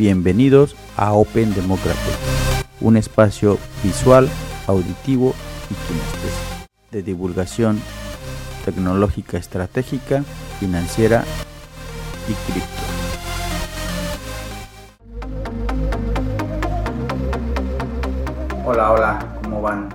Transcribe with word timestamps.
Bienvenidos 0.00 0.76
a 0.96 1.12
Open 1.12 1.52
Democracy, 1.52 2.10
un 2.80 2.96
espacio 2.96 3.58
visual, 3.82 4.30
auditivo 4.66 5.34
y 5.68 6.94
de 6.96 7.02
divulgación 7.02 7.78
tecnológica 8.64 9.36
estratégica, 9.36 10.22
financiera 10.58 11.22
y 12.30 12.32
cripto. 12.50 12.82
Hola, 18.64 18.92
hola, 18.92 19.38
¿cómo 19.42 19.60
van? 19.60 19.90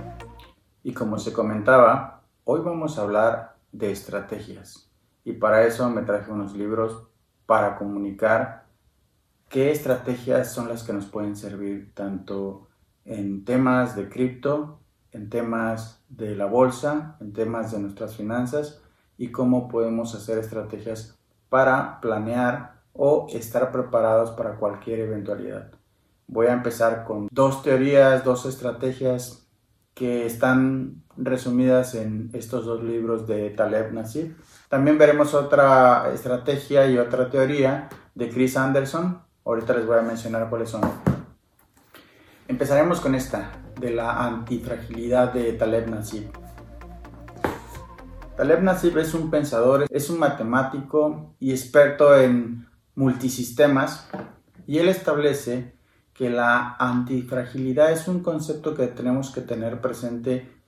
Y 0.84 0.92
como 0.92 1.18
se 1.18 1.32
comentaba, 1.32 2.22
hoy 2.44 2.60
vamos 2.60 2.96
a 2.96 3.02
hablar 3.02 3.56
de 3.72 3.90
estrategias. 3.90 4.88
Y 5.24 5.32
para 5.32 5.66
eso 5.66 5.90
me 5.90 6.02
traje 6.02 6.30
unos 6.30 6.54
libros 6.54 7.08
para 7.46 7.76
comunicar 7.76 8.65
qué 9.48 9.70
estrategias 9.70 10.52
son 10.52 10.68
las 10.68 10.82
que 10.82 10.92
nos 10.92 11.06
pueden 11.06 11.36
servir 11.36 11.92
tanto 11.94 12.68
en 13.04 13.44
temas 13.44 13.96
de 13.96 14.08
cripto, 14.08 14.80
en 15.12 15.30
temas 15.30 16.02
de 16.08 16.36
la 16.36 16.46
bolsa, 16.46 17.16
en 17.20 17.32
temas 17.32 17.72
de 17.72 17.78
nuestras 17.78 18.16
finanzas 18.16 18.82
y 19.16 19.30
cómo 19.30 19.68
podemos 19.68 20.14
hacer 20.14 20.38
estrategias 20.38 21.18
para 21.48 22.00
planear 22.00 22.82
o 22.92 23.26
estar 23.30 23.70
preparados 23.72 24.30
para 24.32 24.56
cualquier 24.56 25.00
eventualidad. 25.00 25.70
Voy 26.26 26.46
a 26.46 26.52
empezar 26.52 27.04
con 27.04 27.28
dos 27.30 27.62
teorías, 27.62 28.24
dos 28.24 28.46
estrategias 28.46 29.46
que 29.94 30.26
están 30.26 31.02
resumidas 31.16 31.94
en 31.94 32.30
estos 32.34 32.66
dos 32.66 32.82
libros 32.82 33.26
de 33.26 33.50
Taleb 33.50 33.92
Nasir. 33.92 34.36
También 34.68 34.98
veremos 34.98 35.32
otra 35.34 36.12
estrategia 36.12 36.86
y 36.86 36.98
otra 36.98 37.30
teoría 37.30 37.88
de 38.14 38.28
Chris 38.28 38.56
Anderson. 38.56 39.22
Ahorita 39.46 39.74
les 39.74 39.86
voy 39.86 39.96
a 39.96 40.02
mencionar 40.02 40.50
cuáles 40.50 40.70
son. 40.70 40.80
Empezaremos 42.48 42.98
con 43.00 43.14
esta, 43.14 43.52
de 43.78 43.92
la 43.92 44.26
antifragilidad 44.26 45.32
de 45.32 45.52
Taleb 45.52 45.88
Nasir. 45.88 46.28
Taleb 48.36 48.64
Nasib 48.64 48.98
es 48.98 49.14
un 49.14 49.30
pensador, 49.30 49.86
es 49.88 50.10
un 50.10 50.18
matemático 50.18 51.36
y 51.38 51.52
experto 51.52 52.18
en 52.18 52.66
multisistemas 52.96 54.08
y 54.66 54.78
él 54.78 54.88
establece 54.88 55.76
que 56.12 56.28
la 56.28 56.74
antifragilidad 56.80 57.92
es 57.92 58.08
un 58.08 58.24
concepto 58.24 58.74
que 58.74 58.88
tenemos 58.88 59.30
que 59.30 59.42
tener 59.42 59.80
presente 59.80 60.60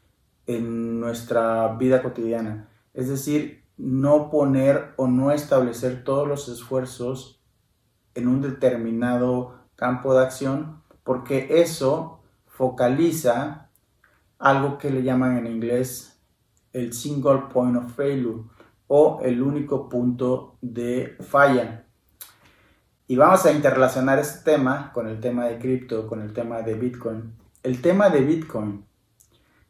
en 0.47 1.01
nuestra 1.01 1.75
vida 1.75 2.01
cotidiana. 2.01 2.69
Es 2.95 3.09
decir, 3.09 3.65
no 3.77 4.31
poner 4.31 4.93
o 4.97 5.09
no 5.09 5.33
establecer 5.33 6.05
todos 6.05 6.29
los 6.29 6.49
esfuerzos 6.49 7.38
en 8.19 8.29
un 8.29 8.43
determinado 8.43 9.61
campo 9.77 10.15
de 10.15 10.25
acción 10.25 10.83
porque 11.05 11.63
eso 11.63 12.21
focaliza 12.47 13.71
algo 14.39 14.77
que 14.79 14.91
le 14.91 15.03
llaman 15.03 15.39
en 15.39 15.47
inglés 15.47 16.21
el 16.73 16.93
single 16.93 17.45
point 17.53 17.77
of 17.77 17.95
failure 17.95 18.43
o 18.89 19.21
el 19.23 19.41
único 19.43 19.89
punto 19.89 20.57
de 20.61 21.17
falla. 21.21 21.87
Y 23.07 23.17
vamos 23.17 23.47
a 23.47 23.53
interrelacionar 23.53 24.19
este 24.19 24.51
tema 24.53 24.93
con 24.93 25.09
el 25.09 25.21
tema 25.21 25.47
de 25.47 25.59
cripto, 25.59 26.07
con 26.07 26.21
el 26.21 26.33
tema 26.33 26.63
de 26.63 26.75
Bitcoin. 26.75 27.35
El 27.63 27.81
tema 27.81 28.11
de 28.11 28.21
Bitcoin 28.21 28.85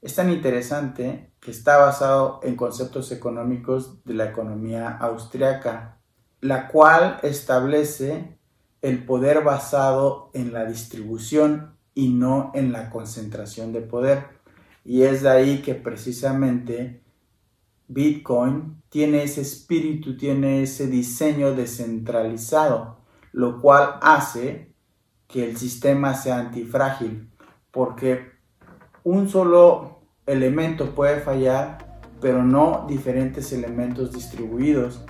es 0.01 0.15
tan 0.15 0.31
interesante 0.31 1.33
que 1.41 1.51
está 1.51 1.77
basado 1.79 2.41
en 2.43 2.57
conceptos 2.57 3.13
económicos 3.13 4.03
de 4.05 4.15
la 4.15 4.25
economía 4.25 4.97
austriaca, 4.97 5.99
la 6.41 6.69
cual 6.69 7.19
establece 7.23 8.38
el 8.83 9.05
poder 9.05 9.43
basado 9.43 10.31
en 10.35 10.53
la 10.53 10.65
distribución 10.65 11.77
y 11.95 12.11
no 12.11 12.53
en 12.55 12.73
la 12.73 12.91
concentración 12.91 13.73
de 13.73 13.81
poder. 13.81 14.27
Y 14.85 15.03
es 15.03 15.23
de 15.23 15.31
ahí 15.31 15.63
que 15.63 15.75
precisamente 15.75 17.03
Bitcoin 17.89 18.83
tiene 18.89 19.23
ese 19.23 19.41
espíritu, 19.41 20.17
tiene 20.17 20.63
ese 20.63 20.87
diseño 20.87 21.55
descentralizado, 21.55 22.99
lo 23.33 23.61
cual 23.61 23.95
hace 24.01 24.73
que 25.27 25.49
el 25.49 25.57
sistema 25.57 26.15
sea 26.15 26.39
antifrágil, 26.39 27.31
porque 27.71 28.33
un 29.05 29.29
solo 29.29 30.01
elemento 30.27 30.95
puede 30.95 31.21
fallar, 31.21 32.01
pero 32.21 32.45
no 32.45 32.87
diferentes 32.89 33.53
elementos 33.53 34.13
distribuidos. 34.13 35.05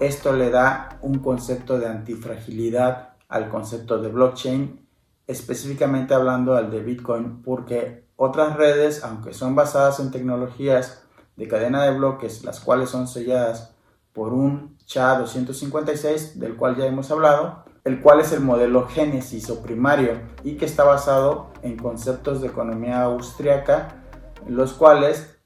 Esto 0.00 0.32
le 0.32 0.50
da 0.50 0.98
un 1.02 1.18
concepto 1.18 1.78
de 1.78 1.86
antifragilidad 1.86 3.09
al 3.30 3.48
concepto 3.48 3.98
de 3.98 4.08
blockchain, 4.08 4.86
específicamente 5.26 6.12
hablando 6.12 6.56
al 6.56 6.70
de 6.70 6.82
Bitcoin, 6.82 7.42
porque 7.42 8.04
otras 8.16 8.56
redes, 8.56 9.02
aunque 9.02 9.32
son 9.32 9.54
basadas 9.54 10.00
en 10.00 10.10
tecnologías 10.10 11.04
de 11.36 11.48
cadena 11.48 11.84
de 11.84 11.96
bloques, 11.96 12.44
las 12.44 12.60
cuales 12.60 12.90
son 12.90 13.08
selladas 13.08 13.74
por 14.12 14.34
un 14.34 14.76
SHA-256, 14.86 16.34
del 16.34 16.56
cual 16.56 16.76
ya 16.76 16.86
hemos 16.86 17.10
hablado, 17.10 17.64
el 17.84 18.02
cual 18.02 18.20
es 18.20 18.32
el 18.32 18.40
modelo 18.40 18.86
génesis 18.88 19.48
o 19.48 19.62
primario 19.62 20.20
y 20.44 20.56
que 20.56 20.66
está 20.66 20.84
basado 20.84 21.50
en 21.62 21.76
conceptos 21.76 22.42
de 22.42 22.48
economía 22.48 23.02
austriaca, 23.04 24.02
en 24.46 24.56
los 24.56 24.74
cuales 24.74 25.38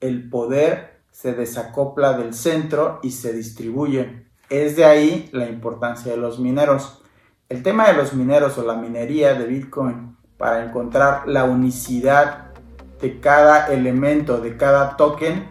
el 0.00 0.30
poder 0.30 1.02
se 1.10 1.34
desacopla 1.34 2.16
del 2.16 2.34
centro 2.34 3.00
y 3.02 3.10
se 3.10 3.32
distribuye. 3.32 4.26
Es 4.48 4.76
de 4.76 4.84
ahí 4.84 5.28
la 5.32 5.48
importancia 5.48 6.12
de 6.12 6.18
los 6.18 6.38
mineros. 6.38 7.02
El 7.48 7.62
tema 7.62 7.86
de 7.86 7.92
los 7.92 8.12
mineros 8.12 8.58
o 8.58 8.64
la 8.64 8.74
minería 8.74 9.34
de 9.34 9.46
Bitcoin 9.46 10.16
para 10.36 10.64
encontrar 10.64 11.28
la 11.28 11.44
unicidad 11.44 12.52
de 13.00 13.20
cada 13.20 13.68
elemento, 13.68 14.40
de 14.40 14.56
cada 14.56 14.96
token, 14.96 15.48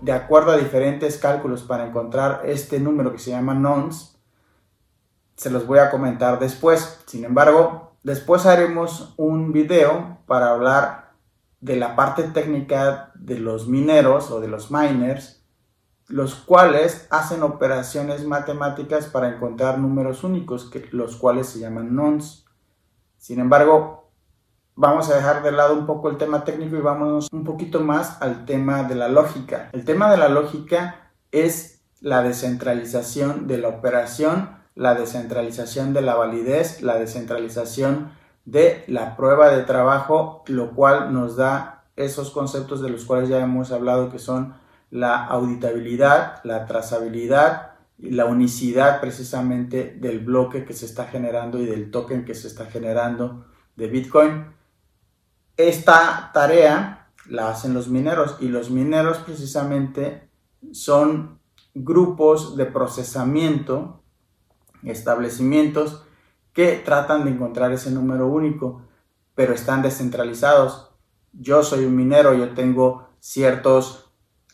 de 0.00 0.12
acuerdo 0.12 0.52
a 0.52 0.56
diferentes 0.56 1.18
cálculos 1.18 1.62
para 1.62 1.84
encontrar 1.84 2.42
este 2.44 2.78
número 2.78 3.10
que 3.10 3.18
se 3.18 3.30
llama 3.30 3.54
nonce, 3.54 4.16
se 5.34 5.50
los 5.50 5.66
voy 5.66 5.80
a 5.80 5.90
comentar 5.90 6.38
después. 6.38 7.00
Sin 7.06 7.24
embargo, 7.24 7.96
después 8.04 8.46
haremos 8.46 9.14
un 9.16 9.52
video 9.52 10.18
para 10.26 10.50
hablar 10.50 11.10
de 11.60 11.74
la 11.74 11.96
parte 11.96 12.22
técnica 12.22 13.10
de 13.16 13.40
los 13.40 13.66
mineros 13.66 14.30
o 14.30 14.40
de 14.40 14.46
los 14.46 14.70
miners, 14.70 15.41
los 16.12 16.34
cuales 16.34 17.06
hacen 17.08 17.42
operaciones 17.42 18.26
matemáticas 18.26 19.06
para 19.06 19.34
encontrar 19.34 19.78
números 19.78 20.24
únicos, 20.24 20.68
que, 20.68 20.86
los 20.90 21.16
cuales 21.16 21.46
se 21.46 21.58
llaman 21.58 21.96
nonce. 21.96 22.44
Sin 23.16 23.40
embargo, 23.40 24.10
vamos 24.74 25.08
a 25.08 25.16
dejar 25.16 25.42
de 25.42 25.52
lado 25.52 25.72
un 25.72 25.86
poco 25.86 26.10
el 26.10 26.18
tema 26.18 26.44
técnico 26.44 26.76
y 26.76 26.82
vamos 26.82 27.28
un 27.32 27.44
poquito 27.44 27.80
más 27.80 28.20
al 28.20 28.44
tema 28.44 28.82
de 28.82 28.94
la 28.94 29.08
lógica. 29.08 29.70
El 29.72 29.86
tema 29.86 30.10
de 30.10 30.18
la 30.18 30.28
lógica 30.28 31.12
es 31.30 31.82
la 32.02 32.22
descentralización 32.22 33.46
de 33.46 33.56
la 33.56 33.68
operación, 33.68 34.50
la 34.74 34.94
descentralización 34.94 35.94
de 35.94 36.02
la 36.02 36.14
validez, 36.14 36.82
la 36.82 36.98
descentralización 36.98 38.12
de 38.44 38.84
la 38.86 39.16
prueba 39.16 39.48
de 39.48 39.62
trabajo, 39.62 40.44
lo 40.46 40.72
cual 40.72 41.14
nos 41.14 41.36
da 41.36 41.84
esos 41.96 42.30
conceptos 42.32 42.82
de 42.82 42.90
los 42.90 43.06
cuales 43.06 43.30
ya 43.30 43.40
hemos 43.40 43.72
hablado 43.72 44.10
que 44.10 44.18
son 44.18 44.60
la 44.92 45.24
auditabilidad, 45.24 46.44
la 46.44 46.66
trazabilidad, 46.66 47.72
la 47.96 48.26
unicidad 48.26 49.00
precisamente 49.00 49.96
del 49.98 50.20
bloque 50.20 50.66
que 50.66 50.74
se 50.74 50.84
está 50.84 51.06
generando 51.06 51.58
y 51.58 51.64
del 51.64 51.90
token 51.90 52.26
que 52.26 52.34
se 52.34 52.46
está 52.46 52.66
generando 52.66 53.46
de 53.74 53.86
Bitcoin. 53.86 54.44
Esta 55.56 56.30
tarea 56.34 57.10
la 57.26 57.48
hacen 57.48 57.72
los 57.72 57.88
mineros 57.88 58.36
y 58.40 58.48
los 58.48 58.70
mineros 58.70 59.16
precisamente 59.18 60.28
son 60.72 61.38
grupos 61.74 62.54
de 62.58 62.66
procesamiento, 62.66 64.02
establecimientos 64.82 66.04
que 66.52 66.82
tratan 66.84 67.24
de 67.24 67.30
encontrar 67.30 67.72
ese 67.72 67.90
número 67.90 68.26
único, 68.26 68.82
pero 69.34 69.54
están 69.54 69.80
descentralizados. 69.80 70.90
Yo 71.32 71.62
soy 71.62 71.86
un 71.86 71.96
minero, 71.96 72.34
yo 72.34 72.50
tengo 72.50 73.08
ciertos 73.20 74.01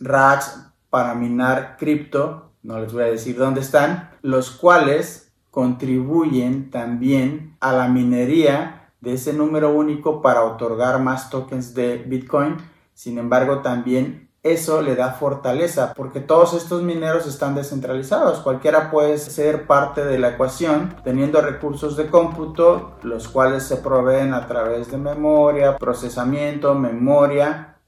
racks 0.00 0.64
para 0.90 1.14
minar 1.14 1.76
cripto 1.78 2.48
no 2.62 2.80
les 2.80 2.92
voy 2.92 3.04
a 3.04 3.06
decir 3.06 3.36
dónde 3.36 3.60
están, 3.60 4.10
los 4.22 4.50
cuales 4.50 5.32
contribuyen 5.50 6.70
también 6.70 7.56
a 7.60 7.72
la 7.72 7.88
minería 7.88 8.92
de 9.00 9.14
ese 9.14 9.32
número 9.32 9.70
único 9.70 10.20
para 10.20 10.44
otorgar 10.44 11.00
más 11.00 11.30
tokens 11.30 11.72
de 11.74 11.96
Bitcoin. 11.96 12.56
Sin 12.94 13.16
embargo, 13.18 13.60
también 13.60 14.28
eso 14.42 14.82
le 14.82 14.96
da 14.96 15.12
fortaleza 15.12 15.94
porque 15.94 16.20
todos 16.20 16.54
estos 16.54 16.82
mineros 16.82 17.26
están 17.26 17.54
descentralizados. 17.54 18.40
Cualquiera 18.40 18.90
puede 18.90 19.18
ser 19.18 19.66
parte 19.66 20.04
de 20.04 20.18
la 20.18 20.30
ecuación 20.30 20.96
teniendo 21.04 21.40
recursos 21.40 21.96
de 21.96 22.08
cómputo, 22.08 22.98
los 23.02 23.28
cuales 23.28 23.62
se 23.62 23.76
proveen 23.76 24.34
a 24.34 24.46
través 24.46 24.90
de 24.90 24.98
memoria, 24.98 25.78
procesamiento, 25.78 26.74
memoria, 26.74 27.78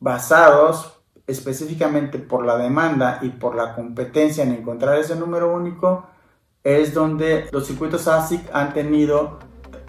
basados 0.00 0.95
específicamente 1.26 2.18
por 2.18 2.44
la 2.44 2.56
demanda 2.56 3.18
y 3.22 3.30
por 3.30 3.56
la 3.56 3.74
competencia 3.74 4.44
en 4.44 4.52
encontrar 4.52 4.98
ese 4.98 5.16
número 5.16 5.54
único, 5.54 6.06
es 6.62 6.94
donde 6.94 7.48
los 7.52 7.66
circuitos 7.66 8.08
ASIC 8.08 8.48
han 8.52 8.72
tenido 8.72 9.38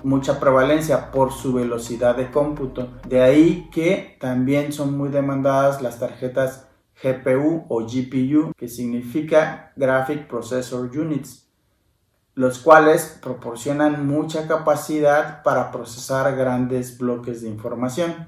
mucha 0.03 0.39
prevalencia 0.39 1.11
por 1.11 1.31
su 1.33 1.53
velocidad 1.53 2.15
de 2.15 2.31
cómputo. 2.31 2.89
De 3.07 3.21
ahí 3.21 3.69
que 3.71 4.17
también 4.19 4.71
son 4.71 4.97
muy 4.97 5.09
demandadas 5.09 5.81
las 5.81 5.99
tarjetas 5.99 6.67
GPU 7.01 7.65
o 7.69 7.85
GPU, 7.85 8.53
que 8.57 8.67
significa 8.67 9.71
Graphic 9.75 10.27
Processor 10.27 10.85
Units, 10.97 11.47
los 12.33 12.59
cuales 12.59 13.19
proporcionan 13.21 14.07
mucha 14.07 14.47
capacidad 14.47 15.43
para 15.43 15.71
procesar 15.71 16.35
grandes 16.35 16.97
bloques 16.97 17.41
de 17.41 17.49
información. 17.49 18.27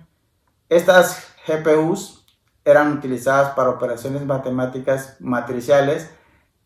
Estas 0.69 1.33
GPUs 1.47 2.18
eran 2.65 2.93
utilizadas 2.93 3.51
para 3.51 3.69
operaciones 3.69 4.25
matemáticas 4.25 5.17
matriciales 5.19 6.09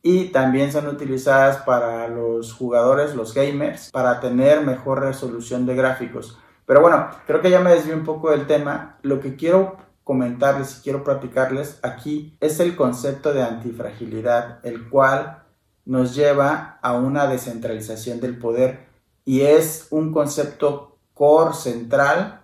y 0.01 0.25
también 0.25 0.71
son 0.71 0.87
utilizadas 0.87 1.57
para 1.57 2.07
los 2.09 2.53
jugadores, 2.53 3.15
los 3.15 3.33
gamers, 3.33 3.89
para 3.91 4.19
tener 4.19 4.61
mejor 4.61 4.99
resolución 4.99 5.65
de 5.65 5.75
gráficos. 5.75 6.37
Pero 6.65 6.81
bueno, 6.81 7.07
creo 7.25 7.41
que 7.41 7.49
ya 7.49 7.61
me 7.61 7.71
desvié 7.71 7.95
un 7.95 8.03
poco 8.03 8.31
del 8.31 8.45
tema. 8.45 8.97
Lo 9.01 9.21
que 9.21 9.35
quiero 9.35 9.77
comentarles 10.03 10.77
y 10.77 10.81
quiero 10.81 11.03
platicarles 11.03 11.79
aquí 11.83 12.37
es 12.41 12.59
el 12.59 12.75
concepto 12.75 13.33
de 13.33 13.43
antifragilidad, 13.43 14.59
el 14.63 14.89
cual 14.89 15.43
nos 15.85 16.15
lleva 16.15 16.79
a 16.81 16.93
una 16.93 17.27
descentralización 17.27 18.19
del 18.19 18.37
poder 18.37 18.87
y 19.25 19.41
es 19.41 19.87
un 19.89 20.11
concepto 20.11 20.97
core 21.13 21.53
central 21.53 22.41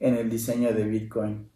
en 0.00 0.16
el 0.16 0.30
diseño 0.30 0.72
de 0.72 0.84
Bitcoin. 0.84 1.51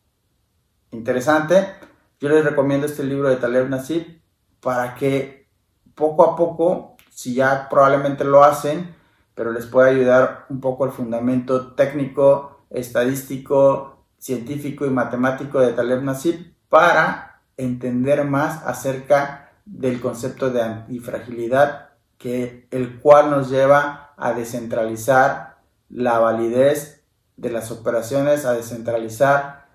Interesante. 0.97 1.75
Yo 2.21 2.31
les 2.31 2.43
recomiendo 2.43 2.87
este 2.87 3.05
libro 3.05 3.29
de 3.29 3.37
Taleb 3.37 3.69
Nasib 3.69 4.23
para 4.61 4.95
que 4.95 5.47
poco 5.95 6.25
a 6.25 6.37
poco, 6.37 6.97
si 7.11 7.35
ya 7.35 7.69
probablemente 7.69 8.25
lo 8.25 8.43
hacen, 8.43 8.95
pero 9.35 9.53
les 9.53 9.67
puede 9.67 9.91
ayudar 9.91 10.47
un 10.49 10.61
poco 10.61 10.87
el 10.87 10.93
fundamento 10.93 11.75
técnico, 11.75 12.65
estadístico, 12.71 14.07
científico 14.19 14.87
y 14.87 14.91
matemático 14.91 15.61
de 15.61 15.75
Taleb 15.75 16.03
Nasib 16.03 16.55
para 16.71 17.43
entender 17.59 18.25
más 18.25 18.63
acerca 18.67 19.53
del 19.67 20.01
concepto 20.01 20.51
de 20.51 20.63
antifragilidad, 20.63 21.91
que 22.17 22.67
el 22.71 23.01
cual 23.01 23.31
nos 23.31 23.51
lleva 23.51 24.15
a 24.17 24.33
descentralizar 24.33 25.59
la 25.91 26.19
validez 26.19 27.05
de 27.37 27.51
las 27.51 27.71
operaciones, 27.71 28.47
a 28.47 28.55
descentralizar 28.55 29.66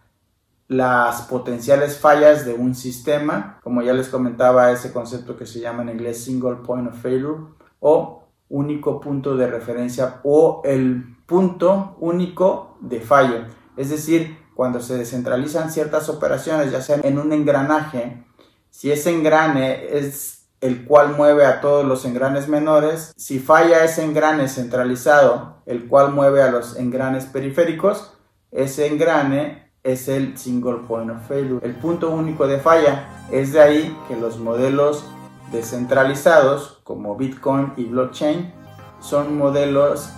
las 0.71 1.23
potenciales 1.23 1.97
fallas 1.97 2.45
de 2.45 2.53
un 2.53 2.75
sistema, 2.75 3.59
como 3.62 3.81
ya 3.81 3.91
les 3.91 4.07
comentaba 4.07 4.71
ese 4.71 4.94
concepto 4.94 5.35
que 5.35 5.45
se 5.45 5.59
llama 5.59 5.81
en 5.81 5.89
inglés 5.89 6.23
single 6.23 6.59
point 6.65 6.88
of 6.88 6.97
failure 6.97 7.39
o 7.81 8.23
único 8.47 9.01
punto 9.01 9.35
de 9.35 9.47
referencia 9.47 10.21
o 10.23 10.62
el 10.63 11.18
punto 11.25 11.97
único 12.00 12.77
de 12.79 13.01
fallo. 13.01 13.47
Es 13.75 13.89
decir, 13.89 14.38
cuando 14.56 14.79
se 14.79 14.97
descentralizan 14.97 15.71
ciertas 15.71 16.07
operaciones, 16.07 16.71
ya 16.71 16.81
sea 16.81 17.01
en 17.03 17.19
un 17.19 17.33
engranaje, 17.33 18.23
si 18.69 18.94
ese 18.94 19.13
engrane 19.13 19.97
es 19.97 20.47
el 20.62 20.85
cual 20.85 21.18
mueve 21.18 21.45
a 21.45 21.59
todos 21.59 21.85
los 21.85 22.06
engranes 22.06 22.47
menores, 22.47 23.12
si 23.18 23.39
falla 23.39 23.83
ese 23.83 24.06
engrane 24.06 24.47
centralizado, 24.47 25.63
el 25.65 25.89
cual 25.89 26.13
mueve 26.13 26.41
a 26.41 26.50
los 26.50 26.77
engranes 26.77 27.25
periféricos, 27.25 28.13
ese 28.51 28.88
engrane 28.88 29.60
es 29.83 30.07
el 30.07 30.38
single 30.38 30.80
point 30.88 31.10
of 31.10 31.28
failure, 31.28 31.66
el 31.66 31.75
punto 31.75 32.12
único 32.12 32.48
de 32.48 32.60
falla. 32.60 33.07
Es 33.31 33.54
de 33.54 33.62
ahí 33.62 33.98
que 34.07 34.16
los 34.16 34.39
modelos 34.39 35.06
descentralizados 35.51 36.80
como 36.83 37.16
Bitcoin 37.16 37.74
y 37.78 37.86
blockchain 37.86 38.54
son 39.00 39.38
modelos 39.38 40.12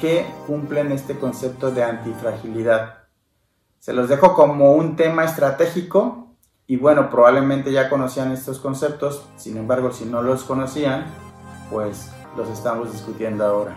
que 0.00 0.26
cumplen 0.46 0.92
este 0.92 1.18
concepto 1.18 1.70
de 1.70 1.84
antifragilidad. 1.84 3.04
Se 3.78 3.92
los 3.92 4.08
dejo 4.08 4.34
como 4.34 4.72
un 4.72 4.96
tema 4.96 5.24
estratégico 5.24 6.34
y 6.66 6.76
bueno, 6.76 7.08
probablemente 7.10 7.70
ya 7.70 7.88
conocían 7.88 8.32
estos 8.32 8.58
conceptos, 8.58 9.28
sin 9.36 9.56
embargo, 9.56 9.92
si 9.92 10.04
no 10.04 10.22
los 10.22 10.42
conocían, 10.42 11.04
pues 11.70 12.10
los 12.36 12.48
estamos 12.48 12.92
discutiendo 12.92 13.46
ahora. 13.46 13.76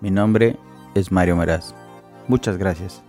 Mi 0.00 0.10
nombre 0.10 0.56
es 0.94 1.12
Mario 1.12 1.36
Meraz. 1.36 1.74
Muchas 2.26 2.56
gracias. 2.56 3.02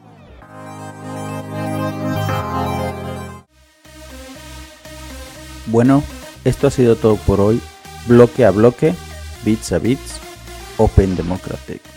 Bueno, 5.68 6.04
esto 6.44 6.68
ha 6.68 6.72
sido 6.72 6.96
todo 6.96 7.16
por 7.16 7.40
hoy. 7.40 7.62
Bloque 8.08 8.46
a 8.46 8.52
bloque, 8.52 8.94
bits 9.44 9.72
a 9.72 9.80
bits, 9.80 10.20
Open 10.78 11.16
Democratic. 11.16 11.95